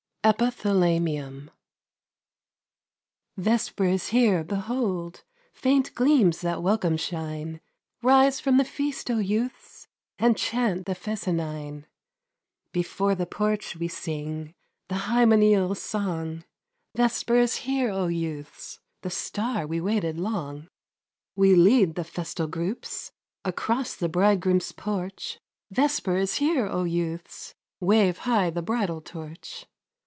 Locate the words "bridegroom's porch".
24.07-25.39